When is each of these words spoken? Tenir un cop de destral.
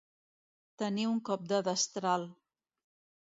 Tenir 0.81 1.05
un 1.09 1.19
cop 1.29 1.45
de 1.51 1.59
destral. 1.67 2.25